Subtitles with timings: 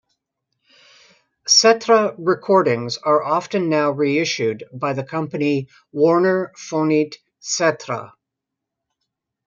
[1.47, 8.11] Cetra recordings are often now reissued by the company Warner Fonit Cetra.